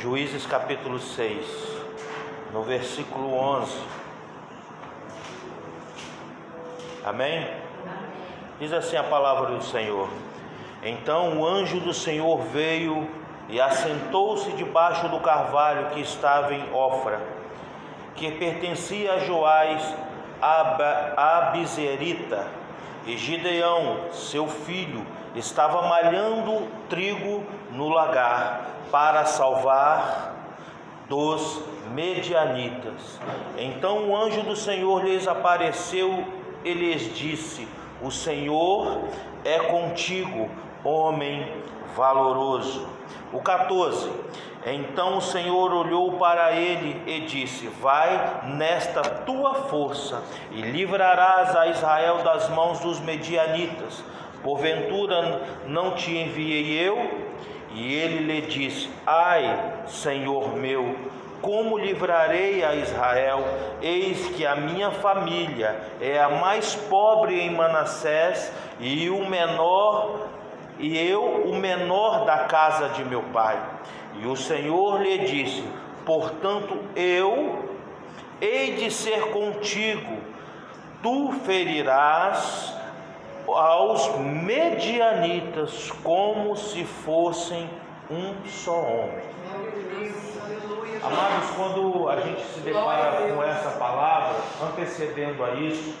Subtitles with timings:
[0.00, 1.44] Juízes capítulo 6,
[2.54, 3.70] no versículo 11.
[7.04, 7.46] Amém?
[8.58, 10.08] Diz assim a palavra do Senhor.
[10.82, 13.10] Então o anjo do Senhor veio
[13.50, 17.20] e assentou-se debaixo do carvalho que estava em Ofra,
[18.16, 19.82] que pertencia a Joás
[21.14, 22.46] Abizerita,
[23.06, 30.34] e Gideão, seu filho, estava malhando trigo no lagar para salvar
[31.08, 33.20] dos medianitas.
[33.56, 36.24] Então o anjo do Senhor lhes apareceu
[36.64, 37.66] e lhes disse:
[38.02, 39.04] O Senhor
[39.44, 40.48] é contigo,
[40.84, 41.46] homem
[41.96, 42.88] valoroso.
[43.32, 44.10] O 14.
[44.66, 51.68] Então o Senhor olhou para ele e disse: Vai nesta tua força e livrarás a
[51.68, 54.04] Israel das mãos dos medianitas.
[54.42, 57.30] Porventura não te enviei eu?
[57.72, 60.94] E ele lhe disse: Ai, Senhor meu,
[61.40, 63.42] como livrarei a Israel?
[63.80, 70.28] Eis que a minha família é a mais pobre em Manassés e o menor
[70.80, 73.60] e eu o menor da casa de meu pai.
[74.20, 75.62] E o Senhor lhe disse:
[76.04, 77.68] Portanto, eu
[78.40, 80.18] hei de ser contigo,
[81.02, 82.74] tu ferirás
[83.46, 87.68] aos medianitas como se fossem
[88.10, 89.30] um só homem.
[91.02, 95.94] Amados, quando a gente se depara com essa palavra, antecedendo a isso,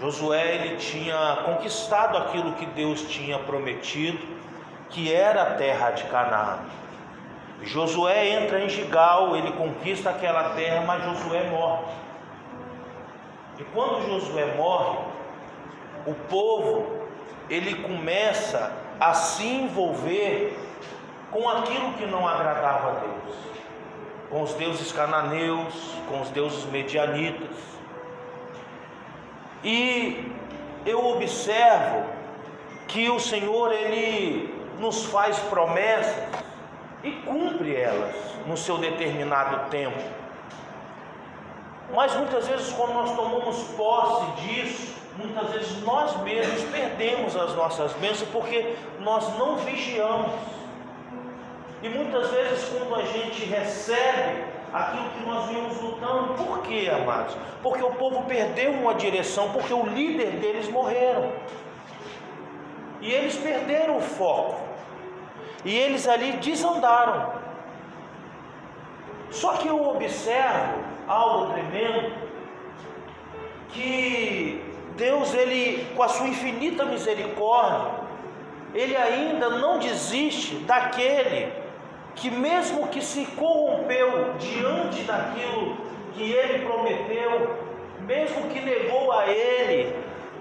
[0.00, 4.18] Josué ele tinha conquistado aquilo que Deus tinha prometido,
[4.88, 6.60] que era a terra de Canaã.
[7.62, 11.84] Josué entra em Gigal, ele conquista aquela terra, mas Josué morre.
[13.58, 14.98] E quando Josué morre,
[16.06, 17.06] o povo
[17.50, 20.58] ele começa a se envolver
[21.30, 23.36] com aquilo que não agradava a Deus,
[24.30, 25.74] com os deuses cananeus,
[26.08, 27.79] com os deuses medianitas.
[29.62, 30.32] E
[30.86, 32.04] eu observo
[32.88, 36.24] que o Senhor ele nos faz promessas
[37.04, 38.14] e cumpre elas
[38.46, 39.98] no seu determinado tempo.
[41.94, 47.92] Mas muitas vezes quando nós tomamos posse disso, muitas vezes nós mesmos perdemos as nossas
[47.94, 50.32] bênçãos porque nós não vigiamos.
[51.82, 56.34] E muitas vezes quando a gente recebe aquilo que nós vimos lutando.
[56.34, 57.36] Por quê, amados?
[57.62, 61.32] Porque o povo perdeu uma direção, porque o líder deles morreram.
[63.00, 64.60] E eles perderam o foco.
[65.64, 67.32] E eles ali desandaram.
[69.30, 72.12] Só que eu observo algo tremendo
[73.70, 74.64] que
[74.96, 78.00] Deus ele com a sua infinita misericórdia,
[78.74, 81.52] ele ainda não desiste daquele
[82.20, 85.76] que mesmo que se corrompeu diante daquilo
[86.12, 87.56] que ele prometeu,
[88.00, 89.96] mesmo que negou a ele,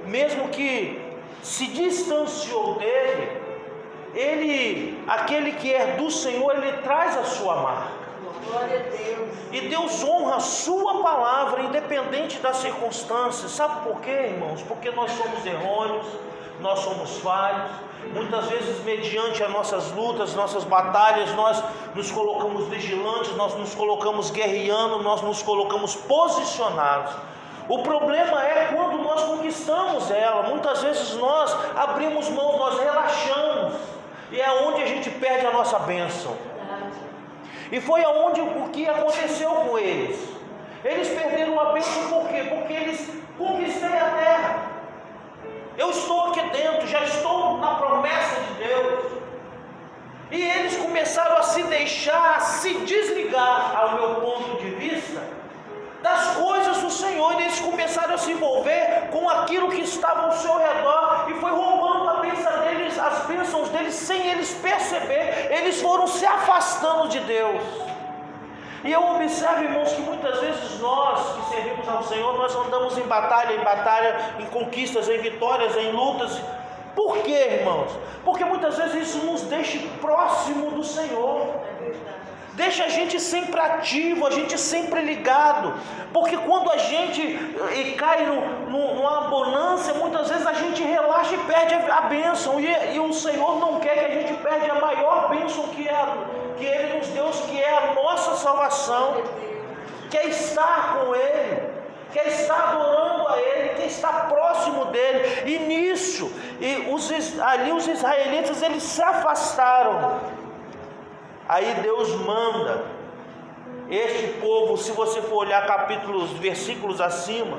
[0.06, 1.00] mesmo que
[1.42, 3.42] se distanciou dele,
[4.14, 8.00] ele, aquele que é do Senhor, ele traz a sua marca.
[8.98, 9.30] Deus.
[9.52, 13.52] E Deus honra a sua palavra, independente das circunstâncias.
[13.52, 14.62] Sabe por quê, irmãos?
[14.64, 16.08] Porque nós somos errôneos,
[16.62, 17.72] nós somos falhos,
[18.14, 21.62] Muitas vezes, mediante as nossas lutas, nossas batalhas, nós
[21.94, 27.14] nos colocamos vigilantes, nós nos colocamos guerreando, nós nos colocamos posicionados.
[27.68, 30.44] O problema é quando nós conquistamos ela.
[30.44, 33.74] Muitas vezes nós abrimos mão, nós relaxamos,
[34.32, 36.36] e é onde a gente perde a nossa bênção.
[37.72, 40.18] E foi aonde o que aconteceu com eles.
[40.84, 42.48] Eles perderam a bênção por quê?
[42.50, 44.69] Porque eles conquistaram a terra.
[45.80, 49.06] Eu estou aqui dentro, já estou na promessa de Deus.
[50.30, 55.22] E eles começaram a se deixar, a se desligar, ao meu ponto de vista,
[56.02, 57.32] das coisas do Senhor.
[57.40, 61.52] E eles começaram a se envolver com aquilo que estava ao seu redor e foi
[61.52, 65.48] roubando a bênção deles, as bênçãos deles, sem eles perceber.
[65.50, 67.89] Eles foram se afastando de Deus.
[68.84, 73.04] E eu observo, irmãos, que muitas vezes nós que servimos ao Senhor, nós andamos em
[73.04, 76.40] batalha, em batalha, em conquistas, em vitórias, em lutas.
[76.96, 77.92] Por quê, irmãos?
[78.24, 81.48] Porque muitas vezes isso nos deixa próximo do Senhor.
[82.54, 85.74] Deixa a gente sempre ativo, a gente sempre ligado.
[86.12, 91.36] Porque quando a gente e cai no, no, numa bonança, muitas vezes a gente relaxa
[91.36, 92.60] e perde a, a bênção.
[92.60, 96.06] E, e o Senhor não quer que a gente perde a maior bênção que é
[96.58, 97.79] que Ele nos deu, que é
[98.70, 99.24] a nossa salvação,
[100.12, 101.70] quer estar com Ele,
[102.14, 107.88] quer estar adorando a Ele, quer estar próximo dEle, e nisso, e os, ali os
[107.88, 110.20] israelitas eles se afastaram,
[111.50, 112.84] Aí Deus manda
[113.90, 117.58] este povo, se você for olhar capítulos, versículos acima,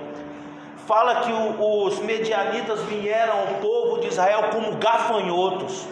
[0.86, 5.88] fala que os medianitas vieram ao povo de Israel como gafanhotos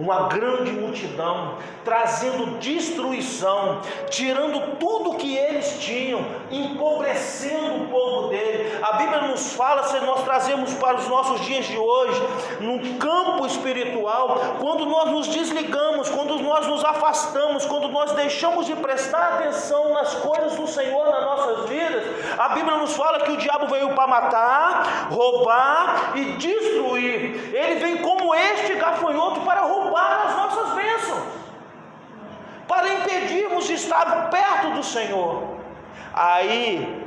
[0.00, 8.78] uma grande multidão, trazendo destruição, tirando tudo que eles tinham, empobrecendo o povo dele.
[8.82, 12.22] A Bíblia nos fala, se nós trazemos para os nossos dias de hoje,
[12.60, 18.74] no campo espiritual, quando nós nos desligamos, quando nós nos afastamos, quando nós deixamos de
[18.76, 22.04] prestar atenção nas coisas do Senhor nas nossas vidas,
[22.38, 27.54] a Bíblia nos fala que o diabo veio para matar, roubar e destruir.
[27.54, 31.24] Ele vem como este gafanhoto para roubar roubar as nossas bênçãos,
[32.68, 35.42] para impedirmos de estar perto do Senhor.
[36.14, 37.04] Aí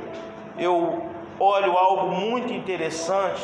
[0.58, 1.06] eu
[1.40, 3.42] olho algo muito interessante,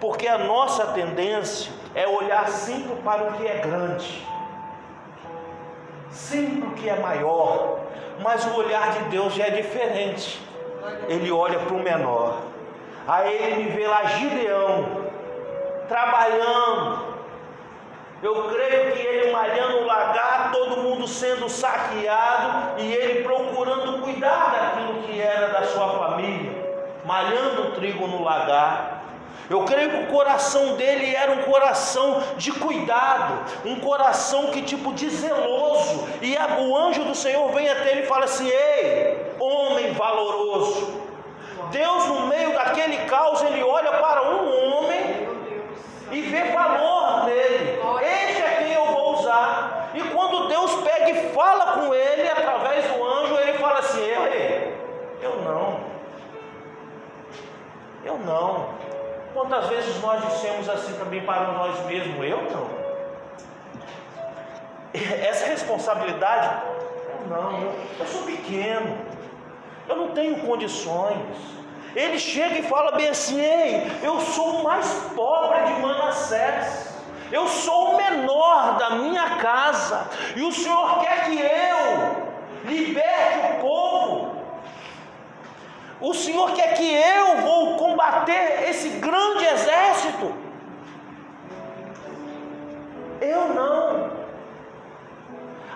[0.00, 4.26] porque a nossa tendência é olhar sempre para o que é grande,
[6.10, 7.78] sempre o que é maior,
[8.20, 10.40] mas o olhar de Deus já é diferente.
[11.08, 12.38] Ele olha para o menor.
[13.06, 15.06] Aí ele me vê lá Gideão,
[15.88, 17.11] trabalhando,
[18.22, 24.52] eu creio que ele malhando o lagar, todo mundo sendo saqueado e ele procurando cuidar
[24.52, 26.52] daquilo que era da sua família,
[27.04, 29.02] malhando o trigo no lagar.
[29.50, 34.94] Eu creio que o coração dele era um coração de cuidado, um coração que tipo
[34.94, 36.08] de zeloso.
[36.22, 41.02] E o anjo do Senhor vem até ele e fala assim: Ei, homem valoroso.
[41.70, 45.28] Deus, no meio daquele caos, ele olha para um homem
[46.12, 47.80] e vê valor nele.
[48.02, 49.81] Este é quem eu vou usar.
[49.94, 54.76] E quando Deus pega e fala com ele através do anjo, ele fala assim: Ei,
[55.20, 55.80] eu não.
[58.04, 58.68] Eu não.
[59.34, 62.70] Quantas vezes nós dissemos assim também para nós mesmos: Eu não.
[65.28, 66.62] Essa responsabilidade,
[67.08, 67.60] eu não.
[67.60, 68.96] Eu, eu sou pequeno.
[69.88, 71.36] Eu não tenho condições.
[71.94, 76.92] Ele chega e fala bem assim: Ei, eu sou o mais pobre de Manassés.
[77.30, 77.91] Eu sou o
[78.78, 80.08] da minha casa.
[80.36, 84.36] E o Senhor quer que eu liberte o povo.
[86.00, 90.34] O Senhor quer que eu vou combater esse grande exército.
[93.20, 94.10] Eu não.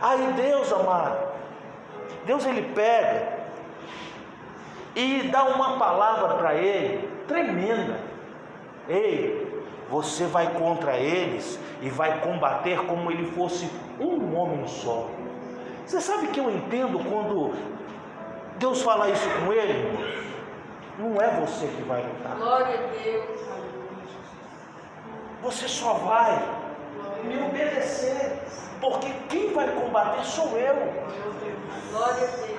[0.00, 1.16] Aí Deus, amado,
[2.26, 3.36] Deus ele pega
[4.96, 7.98] e dá uma palavra para ele tremenda.
[8.88, 9.45] Ei,
[9.88, 15.08] você vai contra eles e vai combater como ele fosse um homem só.
[15.84, 17.54] Você sabe que eu entendo quando
[18.58, 20.26] Deus fala isso com ele?
[20.98, 22.36] Não é você que vai lutar.
[22.36, 23.40] Glória a Deus.
[25.42, 26.42] Você só vai
[27.22, 28.40] me obedecer,
[28.80, 31.06] porque quem vai combater sou eu.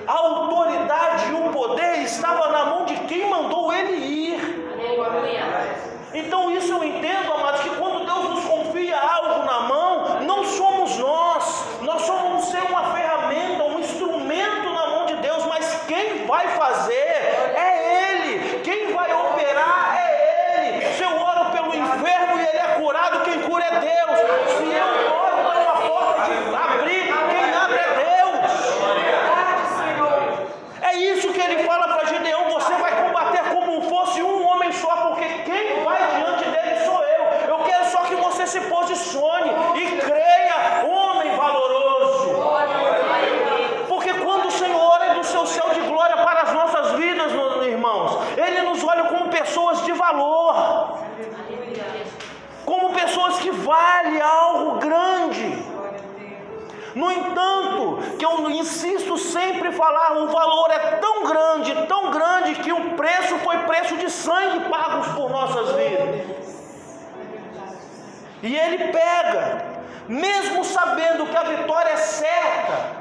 [0.06, 4.68] A autoridade e o poder estava na mão de quem mandou ele ir.
[6.14, 10.96] Então isso eu entendo, amados, que quando Deus nos confia algo na mão, não somos
[10.96, 16.48] nós, nós somos ser uma ferramenta, um instrumento na mão de Deus, mas quem vai
[16.48, 20.94] fazer é Ele, quem vai operar é Ele.
[20.94, 24.18] Se eu oro pelo enfermo e ele é curado, quem cura é Deus.
[24.56, 28.18] Se eu oro para uma porta de abrir, quem abre é Deus.
[30.80, 35.08] É isso que ele fala para Gideão: você vai combater como fosse um homem só,
[35.08, 37.24] porque quem vai diante dele sou eu.
[37.48, 42.28] Eu quero só que você se posicione e creia, homem valoroso.
[43.88, 47.66] Porque quando o Senhor olha do seu céu de glória para as nossas vidas, meus
[47.66, 50.98] irmãos, Ele nos olha como pessoas de valor,
[52.64, 55.68] como pessoas que valem algo grande.
[57.38, 62.56] No entanto, que eu insisto sempre em falar, o valor é tão grande, tão grande,
[62.56, 66.26] que o preço foi preço de sangue pagos por nossas vidas.
[68.42, 69.64] E ele pega,
[70.08, 72.98] mesmo sabendo que a vitória é certa,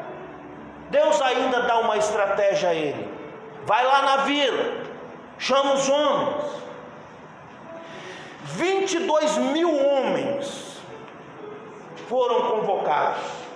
[0.89, 3.11] Deus ainda dá uma estratégia a ele.
[3.65, 4.85] Vai lá na vila,
[5.37, 6.57] chama os homens.
[8.43, 10.77] 22 mil homens
[12.07, 13.46] foram convocados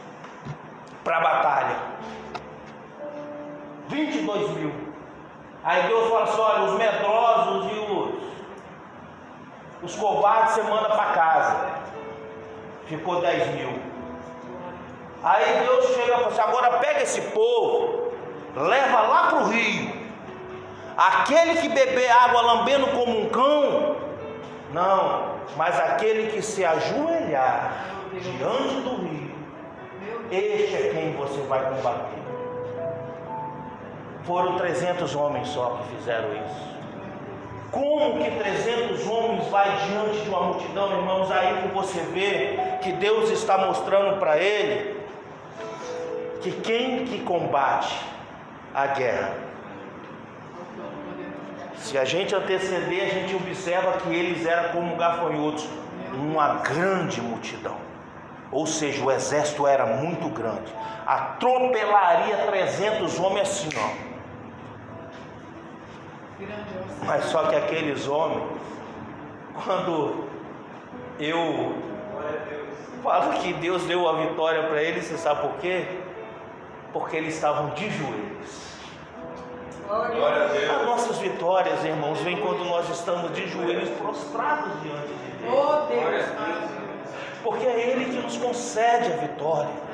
[1.03, 1.75] para a batalha.
[3.89, 4.71] 22 mil.
[5.63, 7.75] Aí Deus fala assim: olha, os medrosos e
[9.83, 11.81] os, os covardes você manda para casa.
[12.85, 13.79] Ficou 10 mil.
[15.23, 18.11] Aí Deus chega e fala assim: agora pega esse povo,
[18.55, 20.01] leva lá para o rio.
[20.97, 23.95] Aquele que beber água lambendo como um cão,
[24.73, 29.10] não, mas aquele que se ajoelhar diante do rio
[30.31, 32.21] este é quem você vai combater.
[34.23, 36.71] Foram 300 homens só que fizeram isso.
[37.71, 41.31] Como que 300 homens vai diante de uma multidão, irmãos?
[41.31, 44.99] Aí você vê que Deus está mostrando para ele
[46.41, 47.95] que quem que combate
[48.73, 49.33] a guerra.
[51.77, 55.67] Se a gente anteceder, a gente observa que eles eram como gafanhotos,
[56.13, 57.90] uma grande multidão.
[58.51, 60.73] Ou seja, o exército era muito grande.
[61.05, 64.11] Atropelaria 300 homens assim, ó
[67.05, 68.43] mas só que aqueles homens,
[69.65, 70.25] quando
[71.19, 71.75] eu
[73.03, 75.85] falo que Deus deu a vitória para eles, você sabe por quê?
[76.93, 78.71] Porque eles estavam de joelhos.
[80.79, 85.53] As nossas vitórias, irmãos, vêm quando nós estamos de joelhos prostrados diante de Deus.
[87.43, 89.91] Porque é Ele que nos concede a vitória.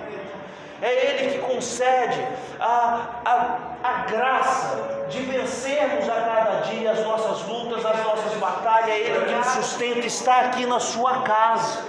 [0.82, 2.22] É Ele que concede
[2.60, 8.90] a, a, a graça de vencermos a cada dia as nossas lutas, as nossas batalhas.
[8.90, 11.86] É Ele que nos sustenta, está aqui na sua casa.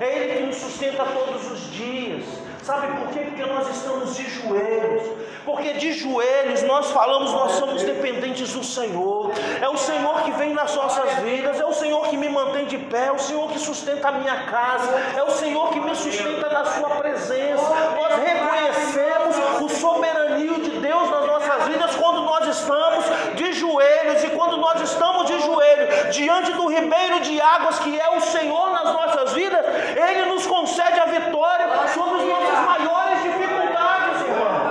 [0.00, 2.24] É Ele que nos sustenta todos os dias.
[2.66, 3.20] Sabe por quê?
[3.20, 5.04] Porque nós estamos de joelhos.
[5.44, 9.30] Porque de joelhos nós falamos, nós somos dependentes do Senhor.
[9.62, 12.76] É o Senhor que vem nas nossas vidas, é o Senhor que me mantém de
[12.76, 16.48] pé, é o Senhor que sustenta a minha casa, é o Senhor que me sustenta
[16.48, 17.72] na sua presença.
[17.94, 23.04] Nós reconhecemos o soberania de Deus nas nossas vidas quando nós estamos
[23.36, 28.16] de joelhos e quando nós estamos de joelho diante do ribeiro de águas que é
[28.16, 29.64] o Senhor nas nossas vidas,
[29.96, 34.66] ele nos concede a vitória sobre os nossos maiores dificuldades, irmão.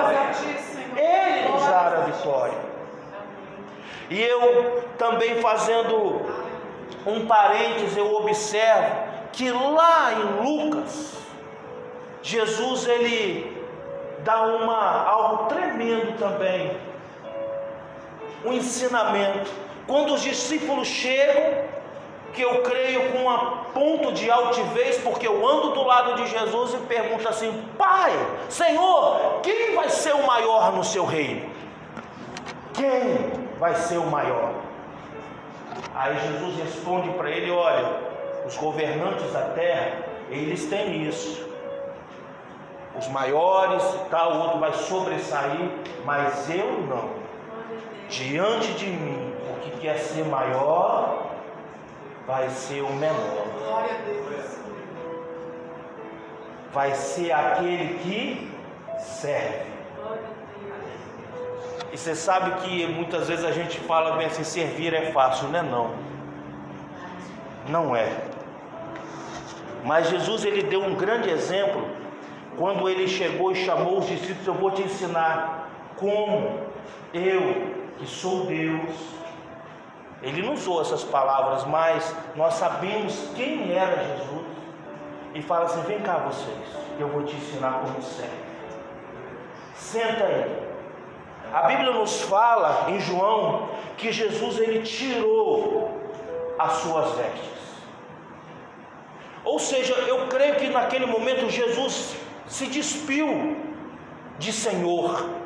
[0.98, 2.66] Ele nos dá a vitória.
[4.10, 6.22] E eu também fazendo
[7.06, 8.96] um parênteses, eu observo
[9.32, 11.14] que lá em Lucas,
[12.22, 13.56] Jesus ele
[14.24, 16.76] dá uma algo tremendo também,
[18.44, 19.52] um ensinamento.
[19.88, 21.66] Quando os discípulos chegam
[22.34, 26.74] que eu creio com um ponto de altivez, porque eu ando do lado de Jesus
[26.74, 28.12] e pergunto assim: Pai,
[28.50, 31.50] Senhor, quem vai ser o maior no seu reino?
[32.74, 34.54] Quem vai ser o maior?
[35.96, 38.00] Aí Jesus responde para ele: Olha,
[38.46, 41.50] os governantes da terra, eles têm isso.
[42.96, 45.70] Os maiores e tal, o outro vai sobressair,
[46.06, 47.10] mas eu não.
[48.08, 51.32] Diante de mim, o que quer ser maior
[52.28, 53.48] vai ser o menor.
[56.72, 58.52] Vai ser aquele que
[59.00, 59.75] serve.
[61.96, 65.60] E você sabe que muitas vezes a gente fala bem assim, servir é fácil, não
[65.60, 65.96] é não.
[67.70, 68.12] Não é.
[69.82, 71.88] Mas Jesus ele deu um grande exemplo
[72.58, 76.60] quando ele chegou e chamou os discípulos, eu vou te ensinar como
[77.14, 78.94] eu, que sou Deus,
[80.22, 84.46] ele não usou essas palavras, mas nós sabemos quem era Jesus.
[85.34, 86.60] E fala assim: vem cá vocês,
[87.00, 88.36] eu vou te ensinar como serve.
[89.76, 90.75] Senta aí.
[91.54, 95.92] A Bíblia nos fala em João que Jesus ele tirou
[96.60, 97.56] as suas vestes.
[99.44, 102.16] Ou seja, eu creio que naquele momento Jesus
[102.48, 103.58] se despiu
[104.38, 105.46] de Senhor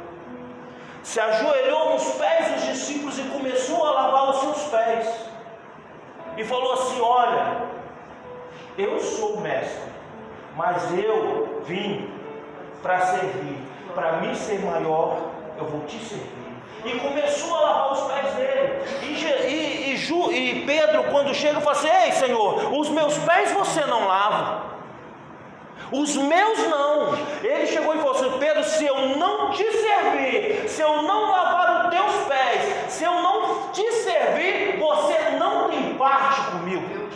[1.04, 5.08] se ajoelhou nos pés dos discípulos e começou a lavar os seus pés.
[6.38, 7.64] E falou assim: Olha,
[8.78, 9.92] eu sou o mestre,
[10.56, 12.10] mas eu vim
[12.82, 13.58] para servir.
[13.96, 15.18] Para mim ser maior,
[15.60, 16.50] eu vou te servir.
[16.86, 18.84] E começou a lavar os pés dele.
[19.04, 23.52] E, e, e, Ju, e Pedro, quando chega, fala assim: Ei, Senhor, os meus pés
[23.52, 24.80] você não lava.
[25.92, 27.18] Os meus não.
[27.44, 31.86] Ele chegou e falou assim: Pedro, se eu não te servir, se eu não lavar
[31.86, 37.10] os teus pés, se eu não te servir, você não tem parte comigo.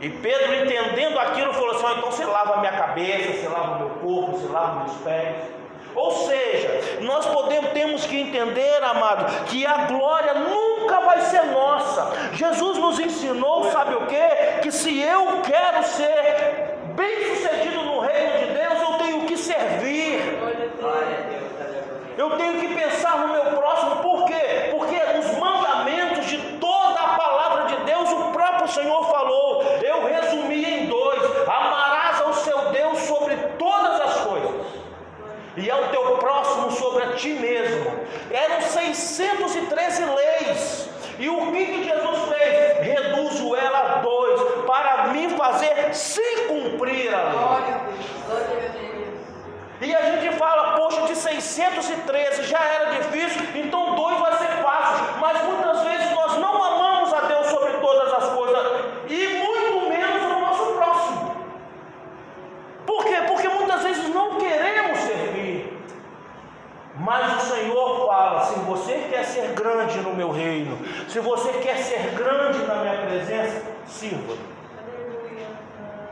[0.00, 3.78] E Pedro, entendendo aquilo, falou assim: então você lava a minha cabeça, você lava o
[3.78, 5.59] meu corpo, você lava os meus pés.
[5.94, 12.12] Ou seja, nós podemos, temos que entender, amado, que a glória nunca vai ser nossa.
[12.34, 14.60] Jesus nos ensinou, sabe o que?
[14.62, 20.38] Que se eu quero ser bem sucedido no reino de Deus, eu tenho que servir.
[22.16, 24.68] Eu tenho que pensar no meu próximo, por quê?
[24.70, 29.62] Porque os mandamentos de toda a palavra de Deus, o próprio Senhor falou.
[29.82, 34.66] Eu resumi em dois: amarás ao seu Deus sobre todas as coisas,
[35.56, 37.92] e ao teu próximo sobre a ti mesmo.
[38.30, 40.88] Eram 613 leis.
[41.18, 42.78] E o que, Jesus fez?
[42.80, 48.70] Reduzo ela a dois, para me fazer se cumprir a lei.
[49.82, 55.18] E a gente fala, poxa, de 613 já era difícil, então dois vai ser fácil.
[55.20, 58.66] Mas muitas vezes nós não amamos a Deus sobre todas as coisas,
[59.08, 61.36] e muito menos o nosso próximo.
[62.86, 63.16] Por quê?
[63.26, 65.80] Porque muitas vezes não queremos servir.
[67.00, 71.76] Mas o Senhor fala: se você quer ser grande no meu reino, se você quer
[71.78, 74.36] ser grande na minha presença, sirva.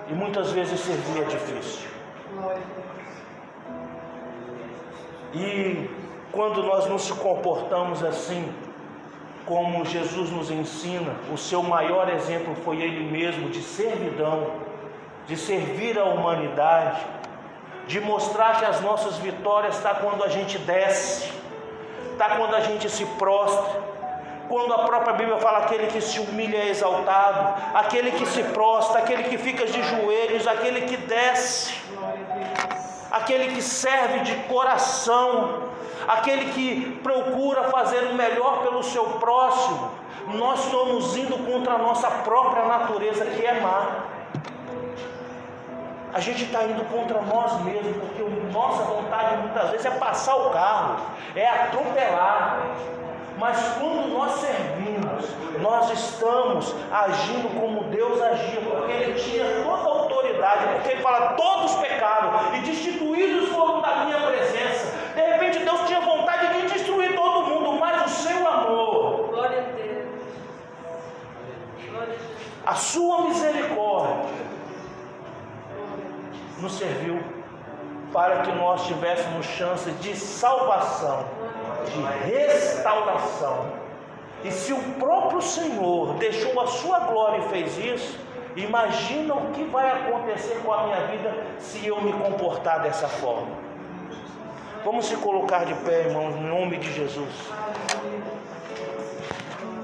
[0.09, 1.89] E muitas vezes servir é difícil.
[5.35, 5.91] E
[6.33, 8.53] quando nós não se comportamos assim,
[9.47, 14.51] como Jesus nos ensina, o seu maior exemplo foi ele mesmo de servidão,
[15.27, 17.01] de servir a humanidade,
[17.87, 21.33] de mostrar que as nossas vitórias está quando a gente desce,
[22.19, 23.81] está quando a gente se prostra,
[24.49, 28.99] quando a própria Bíblia fala aquele que se humilha é exaltado, aquele que se prostra,
[28.99, 31.75] aquele que fica de joelhos, aquele que desce,
[33.09, 35.69] aquele que serve de coração,
[36.09, 39.93] aquele que procura fazer o melhor pelo seu próximo,
[40.35, 44.07] nós estamos indo contra a nossa própria natureza que é má.
[46.13, 48.83] A gente está indo contra nós mesmos, porque a nossa
[49.59, 50.97] muitas vezes é passar o carro,
[51.35, 52.61] é atropelar.
[53.37, 55.25] Mas quando nós servimos,
[55.61, 61.35] nós estamos agindo como Deus agia, porque Ele tinha toda a autoridade, porque Ele fala:
[61.35, 64.93] todos pecaram e destituídos foram da minha presença.
[65.15, 69.77] De repente Deus tinha vontade de destruir todo mundo, mas o seu amor, Glória a
[69.77, 70.09] Deus.
[71.91, 72.65] Glória a Deus.
[72.67, 74.31] a sua misericórdia,
[76.61, 77.38] nos serviu
[78.13, 81.25] para que nós tivéssemos chance de salvação,
[81.87, 83.67] de restauração.
[84.45, 88.19] E se o próprio Senhor deixou a sua glória e fez isso,
[88.57, 93.69] imagina o que vai acontecer com a minha vida se eu me comportar dessa forma.
[94.85, 97.35] Vamos se colocar de pé, irmãos, em nome de Jesus.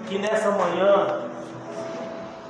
[0.06, 1.30] Que nessa manhã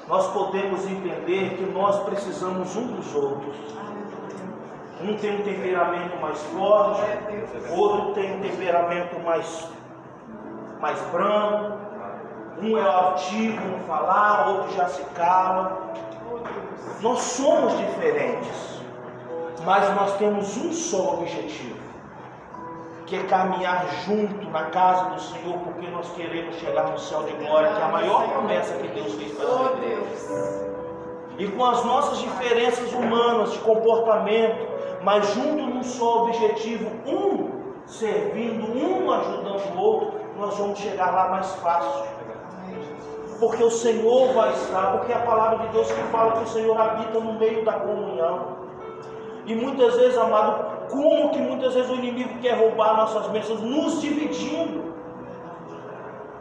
[0.06, 3.56] nós podemos entender que nós precisamos um dos outros.
[5.02, 7.02] Um tem um temperamento mais forte,
[7.70, 9.68] outro tem um temperamento mais,
[10.80, 11.74] mais brando,
[12.62, 15.92] um é ativo no falar, outro já se cala.
[17.00, 18.80] Nós somos diferentes,
[19.64, 21.78] mas nós temos um só objetivo,
[23.07, 27.33] que é caminhar junto na casa do Senhor, porque nós queremos chegar no céu de
[27.33, 29.80] glória, que é a maior promessa que Deus fez para Oh nós.
[29.80, 30.64] Deus.
[31.37, 34.73] E com as nossas diferenças humanas de comportamento,
[35.04, 37.50] mas junto num só objetivo, um
[37.86, 42.06] servindo, um ajudando o outro, nós vamos chegar lá mais fácil.
[43.38, 46.48] Porque o Senhor vai estar, porque é a palavra de Deus que fala que o
[46.48, 48.64] Senhor habita no meio da comunhão.
[49.44, 54.00] E muitas vezes, amado, como que muitas vezes o inimigo quer roubar nossas bênçãos, nos
[54.00, 54.94] dividindo.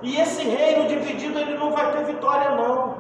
[0.02, 2.96] E esse reino dividido, ele não vai ter vitória, não.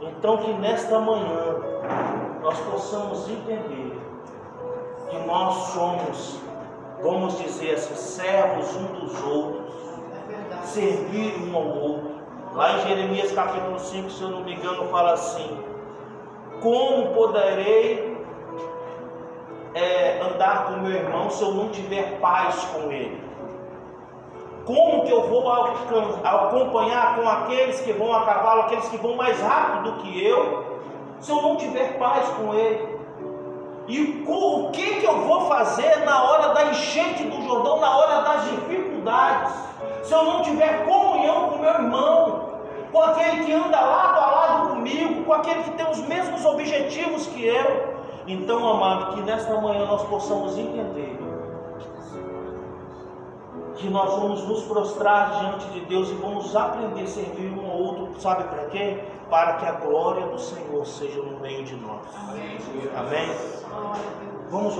[0.00, 1.56] Então, que nesta manhã
[2.42, 3.96] nós possamos entender
[5.08, 6.40] que nós somos,
[7.00, 9.74] vamos dizer assim, servos um dos outros,
[10.64, 12.12] servir um ao outro.
[12.52, 15.56] Lá em Jeremias capítulo 5, se eu não me engano, fala assim:
[16.60, 18.18] Como poderei
[19.74, 23.22] é, andar com meu irmão se eu não tiver paz com ele?
[24.66, 29.40] Como que eu vou acompanhar com aqueles que vão a cavalo, aqueles que vão mais
[29.40, 30.72] rápido do que eu,
[31.22, 33.00] se eu não tiver paz com ele?
[33.86, 38.22] E o que, que eu vou fazer na hora da enchente do Jordão, na hora
[38.22, 39.54] das dificuldades,
[40.02, 42.50] se eu não tiver comunhão com meu irmão,
[42.90, 47.26] com aquele que anda lado a lado comigo, com aquele que tem os mesmos objetivos
[47.28, 48.02] que eu?
[48.26, 51.21] Então, amado, que nesta manhã nós possamos entender
[53.76, 57.76] que nós vamos nos prostrar diante de Deus e vamos aprender a servir um ao
[57.76, 59.02] outro, sabe para quê?
[59.30, 62.00] Para que a glória do Senhor seja no meio de nós.
[62.16, 62.58] Amém?
[62.72, 64.32] Glória a Deus.
[64.50, 64.70] Vamos